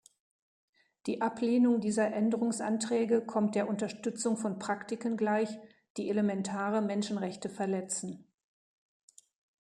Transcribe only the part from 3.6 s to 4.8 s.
Unterstützung von